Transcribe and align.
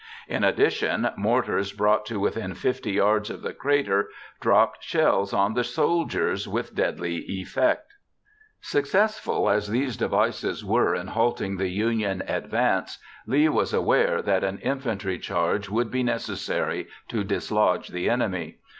In 0.27 0.43
addition, 0.43 1.11
mortars 1.15 1.73
brought 1.73 2.07
to 2.07 2.19
within 2.19 2.55
50 2.55 2.91
yards 2.91 3.29
of 3.29 3.43
the 3.43 3.53
crater 3.53 4.09
dropped 4.39 4.83
shells 4.83 5.31
on 5.31 5.53
the 5.53 5.63
soldiers 5.63 6.47
with 6.47 6.73
deadly 6.73 7.17
effect. 7.29 7.93
Successful 8.61 9.47
as 9.47 9.69
these 9.69 9.95
devices 9.95 10.65
were 10.65 10.95
in 10.95 11.05
halting 11.05 11.57
the 11.57 11.69
Union 11.69 12.23
advance, 12.27 12.97
Lee 13.27 13.47
was 13.47 13.75
aware 13.75 14.23
that 14.23 14.43
an 14.43 14.57
infantry 14.63 15.19
charge 15.19 15.69
would 15.69 15.91
be 15.91 16.01
necessary 16.01 16.87
to 17.09 17.23
dislodge 17.23 17.89
the 17.89 18.09
enemy. 18.09 18.57